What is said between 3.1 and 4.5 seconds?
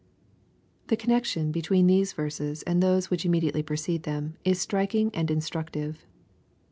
which immediately precede them,